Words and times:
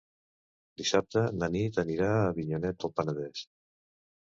Dissabte 0.81 1.23
na 1.41 1.51
Nit 1.57 1.79
anirà 1.85 2.09
a 2.15 2.25
Avinyonet 2.33 2.83
del 2.83 2.95
Penedès. 3.03 3.47